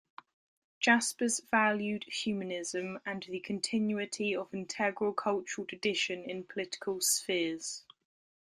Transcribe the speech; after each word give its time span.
Jaspers 0.79 1.41
valued 1.51 2.05
humanism 2.05 2.99
and 3.05 3.21
the 3.21 3.39
continuity 3.39 4.35
of 4.35 4.51
integral 4.51 5.13
cultural 5.13 5.67
tradition 5.67 6.27
in 6.27 6.43
political 6.43 6.99
spheres. 7.01 7.85